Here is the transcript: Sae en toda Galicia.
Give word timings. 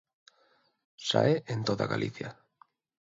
Sae 1.09 1.37
en 1.55 1.63
toda 1.63 1.85
Galicia. 1.93 2.35